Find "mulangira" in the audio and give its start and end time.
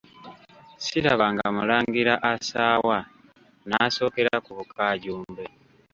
1.55-2.13